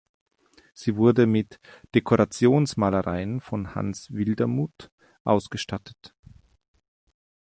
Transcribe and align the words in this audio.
Sie 0.73 0.95
wurde 0.95 1.27
mit 1.27 1.59
Dekorationsmalereien 1.93 3.39
von 3.39 3.75
Hans 3.75 4.09
Wildermuth 4.11 4.89
ausgestattet. 5.25 6.15